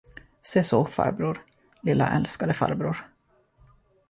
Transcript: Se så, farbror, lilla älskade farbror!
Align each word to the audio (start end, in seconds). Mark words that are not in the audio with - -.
Se 0.43 0.63
så, 0.63 0.85
farbror, 0.85 1.45
lilla 1.81 2.07
älskade 2.09 2.53
farbror! 2.53 3.05